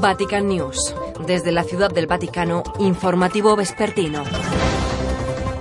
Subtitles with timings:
[0.00, 0.94] Vatican News.
[1.26, 4.22] Desde la Ciudad del Vaticano, informativo vespertino.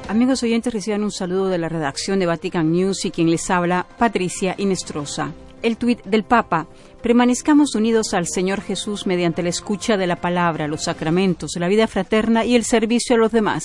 [0.08, 3.88] Amigos oyentes, reciban un saludo de la redacción de Vatican News y quien les habla,
[3.98, 5.34] Patricia Inestrosa.
[5.64, 6.68] El tuit del Papa.
[7.02, 11.88] Permanezcamos unidos al Señor Jesús mediante la escucha de la palabra, los sacramentos, la vida
[11.88, 13.64] fraterna y el servicio a los demás.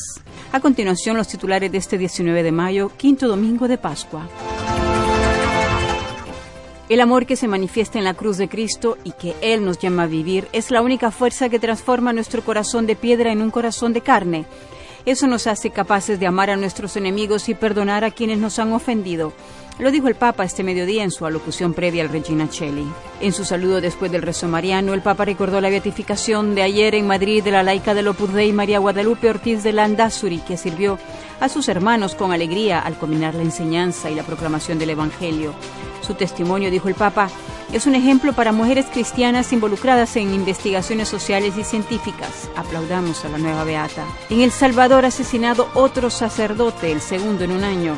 [0.53, 4.27] A continuación, los titulares de este 19 de mayo, quinto domingo de Pascua.
[6.89, 10.03] El amor que se manifiesta en la cruz de Cristo y que Él nos llama
[10.03, 13.93] a vivir es la única fuerza que transforma nuestro corazón de piedra en un corazón
[13.93, 14.47] de carne.
[15.07, 18.73] Eso nos hace capaces de amar a nuestros enemigos y perdonar a quienes nos han
[18.73, 19.33] ofendido.
[19.79, 22.87] Lo dijo el Papa este mediodía en su alocución previa al Regina Cheli.
[23.21, 27.07] En su saludo después del rezo mariano, el Papa recordó la beatificación de ayer en
[27.07, 30.99] Madrid de la laica del Opus Dei María Guadalupe Ortiz de Landazuri, que sirvió
[31.41, 35.55] a sus hermanos con alegría al combinar la enseñanza y la proclamación del Evangelio.
[36.03, 37.31] Su testimonio, dijo el Papa,
[37.73, 42.51] es un ejemplo para mujeres cristianas involucradas en investigaciones sociales y científicas.
[42.55, 44.05] Aplaudamos a la nueva Beata.
[44.29, 47.97] En El Salvador asesinado otro sacerdote, el segundo en un año.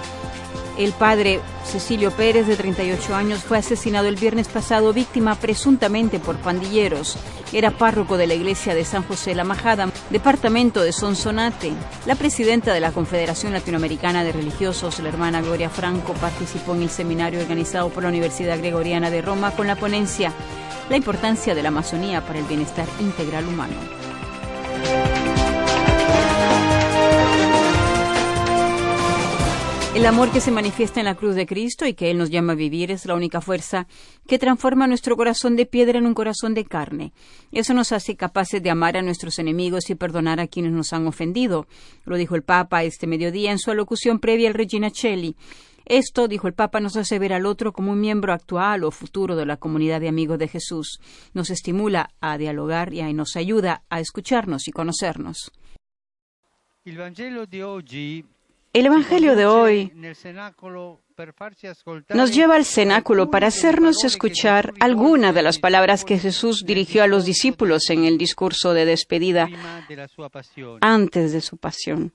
[0.79, 6.36] El padre Cecilio Pérez, de 38 años, fue asesinado el viernes pasado, víctima presuntamente por
[6.36, 7.17] pandilleros.
[7.55, 11.73] Era párroco de la iglesia de San José La Majada, departamento de Sonsonate.
[12.05, 16.91] La presidenta de la Confederación Latinoamericana de Religiosos, la hermana Gloria Franco, participó en el
[16.91, 20.33] seminario organizado por la Universidad Gregoriana de Roma con la ponencia
[20.91, 23.77] La importancia de la Amazonía para el bienestar integral humano.
[29.95, 32.55] El amor que se manifiesta en la cruz de Cristo y que Él nos llama
[32.55, 33.87] a vivir es la única fuerza
[34.27, 37.12] que transforma nuestro corazón de piedra en un corazón de carne.
[37.53, 41.06] Eso nos hace capaces de amar a nuestros enemigos y perdonar a quienes nos han
[41.06, 41.69] ofendido.
[42.05, 45.36] Lo dijo el Papa este mediodía en su alocución previa al Regina Celli.
[45.84, 49.36] Esto, dijo el Papa, nos hace ver al otro como un miembro actual o futuro
[49.36, 50.98] de la comunidad de amigos de Jesús.
[51.34, 55.53] Nos estimula a dialogar y nos ayuda a escucharnos y conocernos.
[56.84, 58.25] El Evangelio de hoy
[58.75, 59.92] el Evangelio de hoy
[62.12, 67.07] nos lleva al cenáculo para hacernos escuchar algunas de las palabras que Jesús dirigió a
[67.07, 69.48] los discípulos en el discurso de despedida
[70.80, 72.13] antes de su pasión.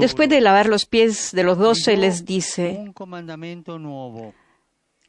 [0.00, 2.92] Después de lavar los pies de los doce, les dice,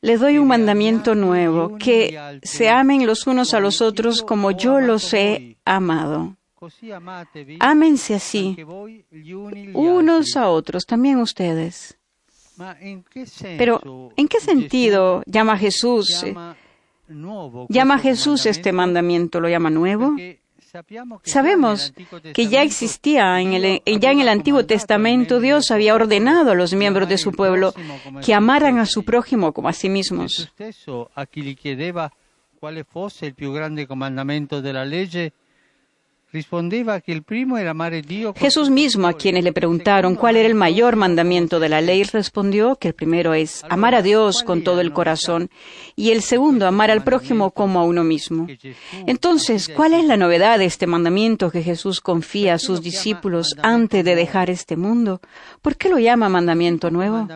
[0.01, 4.79] les doy un mandamiento nuevo, que se amen los unos a los otros como yo
[4.79, 6.35] los he amado.
[7.59, 8.57] Ámense así,
[9.73, 11.97] unos a otros, también ustedes.
[13.57, 16.25] Pero, ¿en qué sentido llama Jesús?
[17.69, 19.39] ¿Llama Jesús este mandamiento?
[19.39, 20.15] ¿Lo llama nuevo?
[21.23, 21.93] Sabemos
[22.33, 26.73] que ya existía, en el, ya en el Antiguo Testamento, Dios había ordenado a los
[26.73, 27.73] miembros de su pueblo
[28.23, 30.51] que amaran a su prójimo como a sí mismos.
[38.35, 42.75] Jesús mismo, a quienes le preguntaron cuál era el mayor mandamiento de la ley, respondió
[42.75, 45.49] que el primero es amar a Dios con todo el corazón
[45.95, 48.45] y el segundo, amar al prójimo como a uno mismo.
[49.07, 54.05] Entonces, ¿cuál es la novedad de este mandamiento que Jesús confía a sus discípulos antes
[54.05, 55.21] de dejar este mundo?
[55.63, 57.27] ¿Por qué lo llama mandamiento nuevo?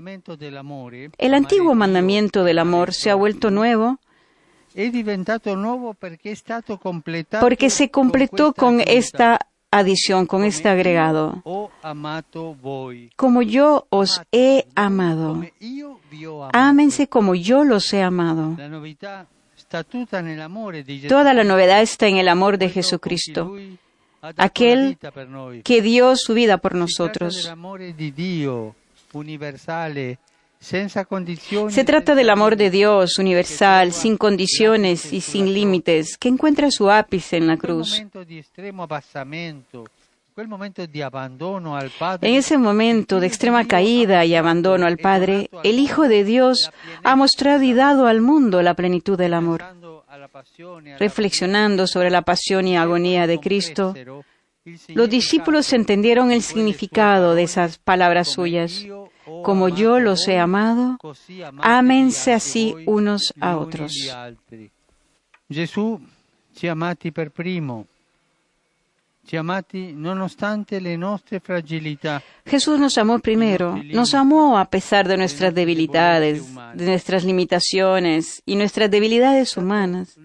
[1.18, 3.98] El antiguo mandamiento del amor se ha vuelto nuevo
[7.40, 9.40] porque se completó con esta
[9.72, 11.44] adición, con este agregado.
[13.16, 15.44] Como yo os he amado.
[16.54, 18.56] Ámense como yo los he amado.
[21.10, 23.56] Toda la novedad está en el amor de Jesucristo,
[24.38, 24.98] aquel
[25.64, 27.52] que dio su vida por nosotros.
[30.64, 36.90] Se trata del amor de Dios universal, sin condiciones y sin límites, que encuentra su
[36.90, 38.02] ápice en la cruz.
[42.22, 46.72] En ese momento de extrema caída y abandono al Padre, el Hijo de Dios
[47.04, 49.64] ha mostrado y dado al mundo la plenitud del amor.
[50.98, 53.94] Reflexionando sobre la pasión y agonía de Cristo,
[54.88, 58.86] los discípulos entendieron el significado de esas palabras suyas
[59.44, 60.98] como yo los he amado,
[61.60, 63.92] ámense así unos a otros.
[65.50, 66.00] Jesús
[66.56, 67.88] ci amati per primo.
[72.46, 76.44] Jesús nos amó primero, nos amó a pesar de nuestras debilidades,
[76.74, 80.18] de nuestras limitaciones y nuestras debilidades humanas.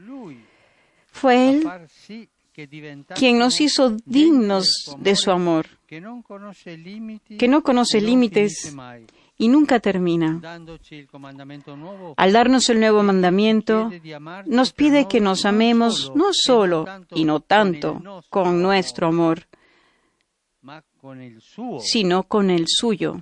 [1.12, 1.69] Fue Él
[3.14, 8.76] quien nos hizo dignos de su amor, que no conoce límites
[9.38, 10.38] y nunca termina.
[12.17, 13.90] Al darnos el nuevo mandamiento,
[14.44, 19.46] nos pide que nos amemos no solo y no tanto con nuestro amor,
[21.81, 23.19] sino con el suyo,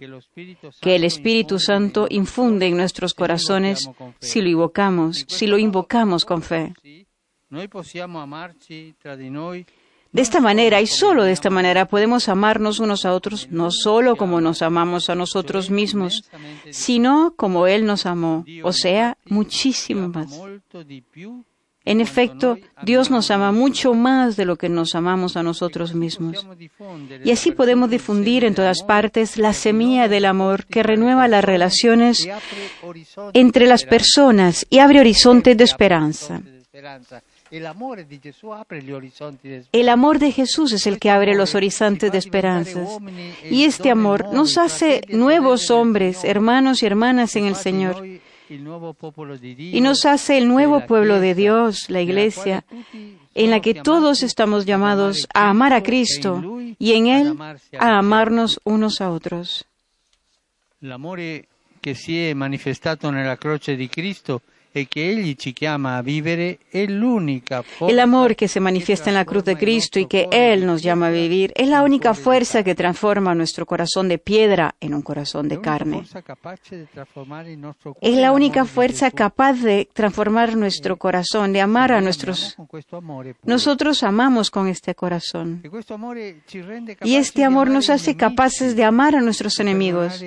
[0.81, 6.43] que el Espíritu Santo infunde en nuestros corazones si lo invocamos, si lo invocamos con
[6.43, 6.75] fe.
[10.17, 14.17] De esta manera y solo de esta manera podemos amarnos unos a otros, no solo
[14.17, 16.25] como nos amamos a nosotros mismos,
[16.71, 20.41] sino como Él nos amó, o sea, muchísimo más.
[21.85, 26.47] En efecto, Dios nos ama mucho más de lo que nos amamos a nosotros mismos.
[27.23, 32.27] Y así podemos difundir en todas partes la semilla del amor que renueva las relaciones
[33.35, 36.41] entre las personas y abre horizontes de esperanza.
[37.51, 37.99] El amor
[39.73, 42.99] El de Jesús es el que abre los horizontes de esperanzas.
[43.51, 48.05] Y este amor nos hace nuevos hombres, hermanos y hermanas en el Señor.
[48.49, 52.65] Y nos hace el nuevo pueblo de Dios, la Iglesia,
[53.35, 57.39] en la que todos estamos llamados a amar a Cristo y en Él
[57.79, 59.65] a amarnos unos a otros.
[60.81, 61.49] L'amore
[61.81, 64.43] che si è manifestato nella croce di Cristo
[64.79, 69.09] e che Egli ci chiama a vivere è l'unica forza El amor que se manifiesta
[69.09, 72.13] en la cruz de Cristo y que Él nos llama a vivir es la única
[72.13, 76.05] fuerza que transforma nuestro corazón de piedra en un corazón de carne.
[78.01, 82.57] Es la única fuerza capaz de transformar nuestro corazón, de amar a nuestros...
[83.45, 85.63] Nosotros amamos con este corazón.
[87.03, 90.23] Y este amor nos hace capaces de amar a nuestros enemigos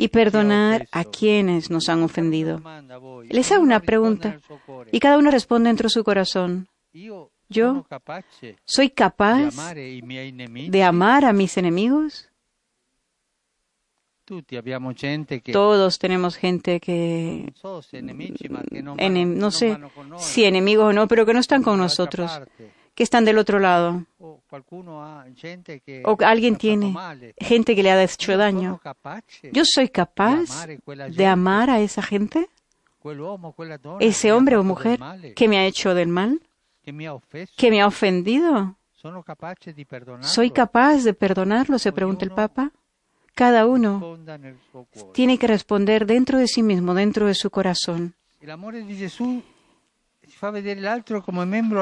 [0.00, 2.62] y perdonar a quienes nos han ofendido.
[3.28, 4.40] Les hago una pregunta
[4.90, 6.68] y cada uno responde dentro de su corazón.
[7.50, 7.86] Yo
[8.64, 12.30] ¿Soy capaz de amar a mis enemigos?
[15.52, 19.78] Todos tenemos gente que, no sé
[20.18, 22.40] si enemigos o no, pero que no están con nosotros,
[22.94, 24.06] que están del otro lado.
[24.50, 27.34] O O alguien tiene male.
[27.38, 28.80] gente que le ha hecho daño.
[29.52, 30.66] ¿Yo soy capaz
[31.10, 32.48] de amar a esa gente?
[34.00, 36.40] ¿Ese hombre o mujer male, que me ha hecho del mal?
[36.84, 38.76] ¿Que me ha ofendido?
[40.20, 41.78] ¿Soy capaz de perdonarlo?
[41.78, 42.72] se pregunta el Papa.
[43.34, 44.18] Cada uno
[45.14, 48.14] tiene que responder dentro de sí mismo, dentro de su corazón.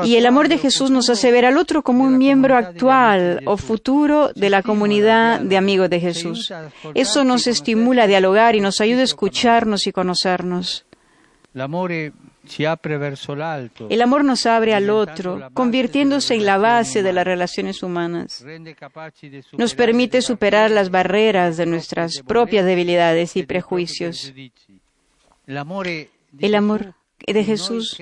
[0.05, 3.57] Y el amor de Jesús nos hace ver al otro como un miembro actual o
[3.57, 6.53] futuro de la comunidad de amigos de Jesús.
[6.95, 10.85] Eso nos estimula a dialogar y nos ayuda a escucharnos y conocernos.
[13.89, 18.45] El amor nos abre al otro, convirtiéndose en la base de las relaciones humanas.
[19.53, 24.33] Nos permite superar las barreras de nuestras propias debilidades y prejuicios.
[25.47, 26.95] El amor
[27.27, 27.97] de Jesús.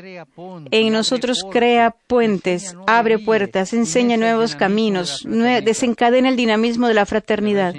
[0.71, 5.27] en nosotros crea puentes, abre puertas, enseña nuevos caminos,
[5.65, 7.75] desencadena el dinamismo de la fraternidad.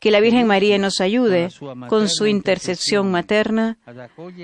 [0.00, 1.48] Que la Virgen María nos ayude
[1.88, 3.10] con su intercesión.
[3.10, 3.76] materna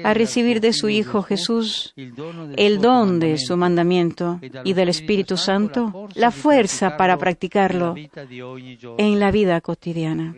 [0.05, 1.95] a recibir de su Hijo Jesús
[2.57, 7.95] el don de su mandamiento y del Espíritu Santo, la fuerza para practicarlo
[8.99, 10.35] en la vida cotidiana.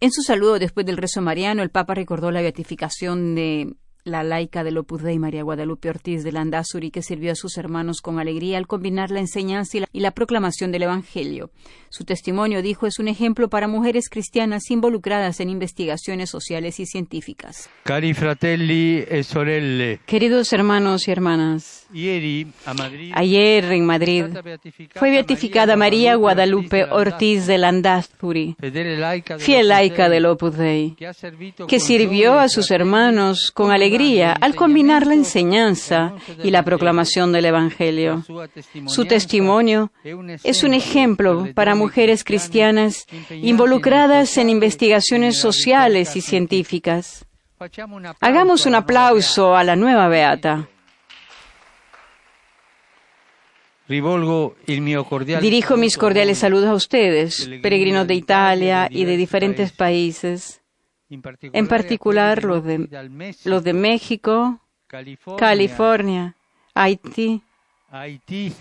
[0.00, 3.74] En su saludo después del rezo mariano, el Papa recordó la beatificación de
[4.08, 8.00] la laica del Opus Dei María Guadalupe Ortiz de Landazuri, que sirvió a sus hermanos
[8.00, 11.50] con alegría al combinar la enseñanza y la, y la proclamación del Evangelio.
[11.88, 17.70] Su testimonio, dijo, es un ejemplo para mujeres cristianas involucradas en investigaciones sociales y científicas.
[17.84, 24.24] Cari fratelli e sorelle, Queridos hermanos y hermanas, ieri a Madrid ayer en Madrid
[24.94, 28.56] fue beatificada María Guadalupe Ortiz de Landazuri,
[29.38, 30.96] fiel laica del Opus Dei.
[31.66, 37.32] que sirvió a sus hermanos con con alegría al combinar la enseñanza y la proclamación
[37.32, 38.24] del Evangelio.
[38.86, 39.90] Su testimonio
[40.44, 47.26] es un ejemplo para mujeres cristianas involucradas en investigaciones sociales y científicas.
[48.20, 50.68] Hagamos un aplauso a la nueva beata.
[53.88, 60.60] Dirijo mis cordiales saludos a ustedes, peregrinos de Italia y de diferentes países,
[61.10, 62.88] en particular los de,
[63.44, 66.36] los de México, California, California,
[66.74, 67.42] Haití,
[67.90, 68.52] Haití,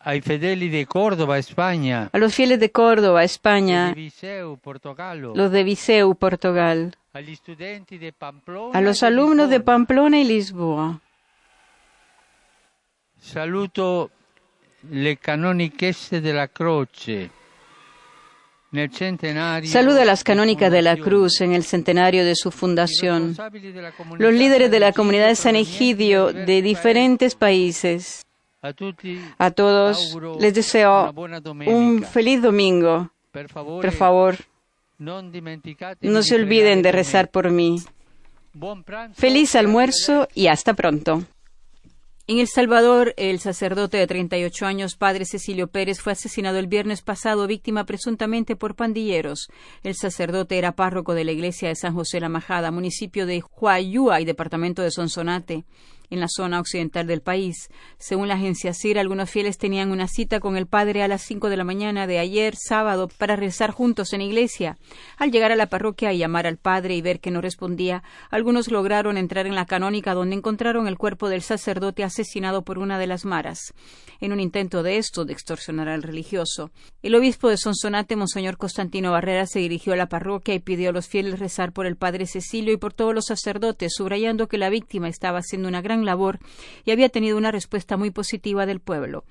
[0.00, 5.62] ai fedeli di Córdoba, Spagna, a los fieles de Córdoba, España, Viseu, Portogallo, los de
[5.62, 9.60] Viseu, Portugal, di Pamplona a los alumnos de.
[9.60, 11.00] Pamplona y Lisboa.
[13.18, 14.10] Saluto
[14.90, 17.35] le canonichesse della croce.
[19.64, 23.36] Saluda a las canónicas de la Cruz en el centenario de su fundación,
[24.18, 28.24] los líderes de la comunidad de San Egidio de diferentes países.
[29.38, 31.12] A todos les deseo
[31.66, 33.10] un feliz domingo.
[33.32, 34.36] Por favor,
[34.98, 37.76] no se olviden de rezar por mí.
[39.14, 41.22] Feliz almuerzo y hasta pronto.
[42.28, 47.00] En El Salvador, el sacerdote de 38 años, padre Cecilio Pérez, fue asesinado el viernes
[47.00, 49.48] pasado, víctima presuntamente por pandilleros.
[49.84, 54.20] El sacerdote era párroco de la iglesia de San José La Majada, municipio de Huayúa
[54.20, 55.66] y departamento de Sonsonate
[56.10, 57.68] en la zona occidental del país.
[57.98, 61.48] Según la agencia CIR, algunos fieles tenían una cita con el padre a las 5
[61.48, 64.78] de la mañana de ayer, sábado, para rezar juntos en iglesia.
[65.18, 68.70] Al llegar a la parroquia y llamar al padre y ver que no respondía, algunos
[68.70, 73.06] lograron entrar en la canónica donde encontraron el cuerpo del sacerdote asesinado por una de
[73.06, 73.74] las maras.
[74.20, 76.70] En un intento de esto, de extorsionar al religioso,
[77.02, 80.92] el obispo de Sonsonate, Monseñor Constantino Barrera, se dirigió a la parroquia y pidió a
[80.92, 84.70] los fieles rezar por el padre Cecilio y por todos los sacerdotes, subrayando que la
[84.70, 86.38] víctima estaba haciendo una gran labor
[86.84, 89.24] y había tenido una respuesta muy positiva del pueblo.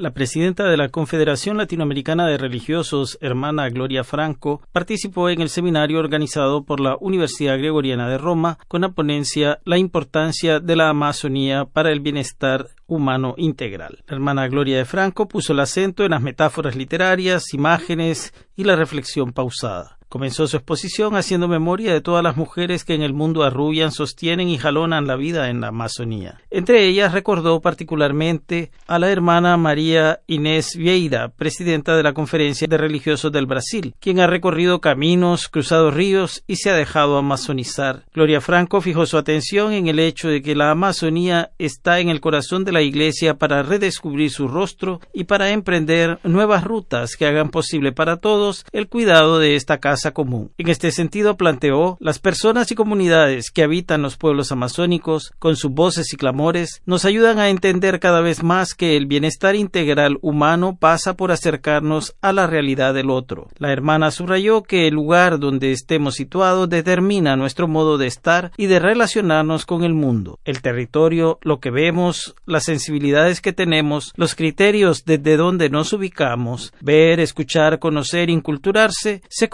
[0.00, 5.98] La presidenta de la Confederación Latinoamericana de Religiosos, hermana Gloria Franco, participó en el seminario
[5.98, 11.66] organizado por la Universidad Gregoriana de Roma con la ponencia La importancia de la Amazonía
[11.66, 14.02] para el bienestar humano integral.
[14.06, 18.76] La hermana Gloria de Franco puso el acento en las metáforas literarias, imágenes y la
[18.76, 19.99] reflexión pausada.
[20.10, 24.48] Comenzó su exposición haciendo memoria de todas las mujeres que en el mundo arrullan, sostienen
[24.48, 26.40] y jalonan la vida en la Amazonía.
[26.50, 32.76] Entre ellas recordó particularmente a la hermana María Inés Vieira, presidenta de la Conferencia de
[32.76, 38.02] Religiosos del Brasil, quien ha recorrido caminos, cruzado ríos y se ha dejado amazonizar.
[38.12, 42.20] Gloria Franco fijó su atención en el hecho de que la Amazonía está en el
[42.20, 47.50] corazón de la Iglesia para redescubrir su rostro y para emprender nuevas rutas que hagan
[47.50, 50.52] posible para todos el cuidado de esta casa común.
[50.58, 55.70] En este sentido planteó, las personas y comunidades que habitan los pueblos amazónicos, con sus
[55.70, 60.78] voces y clamores, nos ayudan a entender cada vez más que el bienestar integral humano
[60.80, 63.48] pasa por acercarnos a la realidad del otro.
[63.58, 68.66] La hermana subrayó que el lugar donde estemos situados determina nuestro modo de estar y
[68.66, 70.38] de relacionarnos con el mundo.
[70.44, 76.72] El territorio, lo que vemos, las sensibilidades que tenemos, los criterios desde donde nos ubicamos,
[76.80, 79.48] ver, escuchar, conocer, inculturarse, se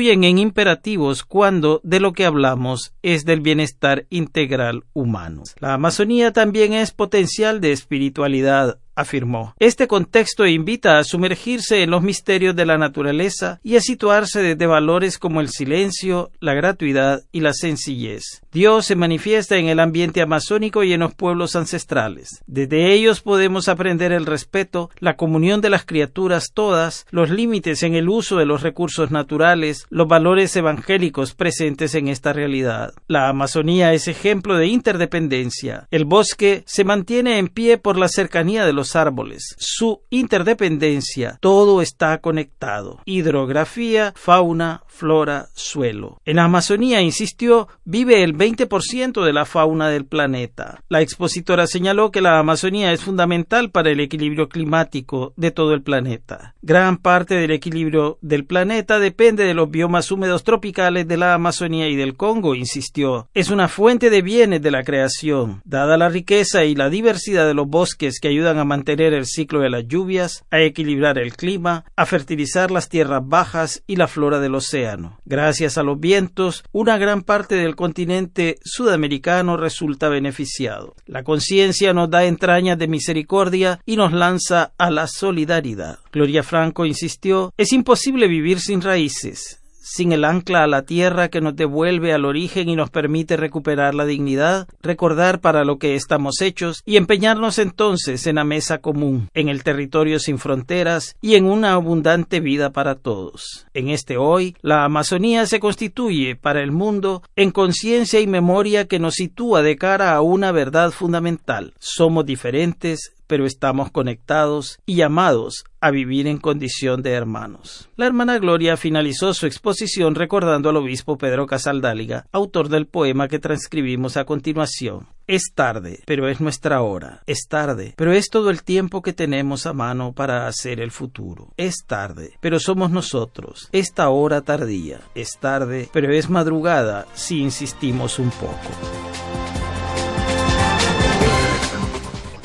[0.00, 5.42] en imperativos cuando de lo que hablamos es del bienestar integral humano.
[5.60, 9.54] La Amazonía también es potencial de espiritualidad afirmó.
[9.58, 14.66] Este contexto invita a sumergirse en los misterios de la naturaleza y a situarse desde
[14.66, 18.42] valores como el silencio, la gratuidad y la sencillez.
[18.52, 22.42] Dios se manifiesta en el ambiente amazónico y en los pueblos ancestrales.
[22.46, 27.94] Desde ellos podemos aprender el respeto, la comunión de las criaturas todas, los límites en
[27.94, 32.92] el uso de los recursos naturales, los valores evangélicos presentes en esta realidad.
[33.08, 35.86] La Amazonía es ejemplo de interdependencia.
[35.90, 42.18] El bosque se mantiene en pie por la cercanía de árboles, su interdependencia, todo está
[42.18, 43.00] conectado.
[43.04, 46.20] Hidrografía, fauna, flora, suelo.
[46.24, 50.82] En Amazonía, insistió, vive el 20% de la fauna del planeta.
[50.88, 55.82] La expositora señaló que la Amazonía es fundamental para el equilibrio climático de todo el
[55.82, 56.54] planeta.
[56.62, 61.88] Gran parte del equilibrio del planeta depende de los biomas húmedos tropicales de la Amazonía
[61.88, 63.28] y del Congo, insistió.
[63.34, 65.62] Es una fuente de bienes de la creación.
[65.64, 69.60] Dada la riqueza y la diversidad de los bosques que ayudan a mantener el ciclo
[69.60, 74.40] de las lluvias, a equilibrar el clima, a fertilizar las tierras bajas y la flora
[74.40, 75.18] del océano.
[75.26, 80.94] Gracias a los vientos, una gran parte del continente sudamericano resulta beneficiado.
[81.04, 85.98] La conciencia nos da entrañas de misericordia y nos lanza a la solidaridad.
[86.10, 91.40] Gloria Franco insistió, es imposible vivir sin raíces sin el ancla a la tierra que
[91.40, 96.40] nos devuelve al origen y nos permite recuperar la dignidad, recordar para lo que estamos
[96.40, 101.46] hechos y empeñarnos entonces en la mesa común, en el territorio sin fronteras y en
[101.46, 103.66] una abundante vida para todos.
[103.74, 108.98] En este hoy, la Amazonía se constituye para el mundo en conciencia y memoria que
[108.98, 111.74] nos sitúa de cara a una verdad fundamental.
[111.78, 117.90] Somos diferentes, pero estamos conectados y llamados a vivir en condición de hermanos.
[117.96, 123.40] La hermana Gloria finalizó su exposición recordando al obispo Pedro Casaldáliga, autor del poema que
[123.40, 125.08] transcribimos a continuación.
[125.26, 127.22] Es tarde, pero es nuestra hora.
[127.26, 131.52] Es tarde, pero es todo el tiempo que tenemos a mano para hacer el futuro.
[131.56, 133.68] Es tarde, pero somos nosotros.
[133.72, 135.00] Esta hora tardía.
[135.14, 139.11] Es tarde, pero es madrugada si insistimos un poco.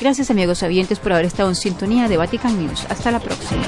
[0.00, 2.86] Gracias amigos oyentes por haber estado en sintonía de Vatican News.
[2.88, 3.64] Hasta la próxima.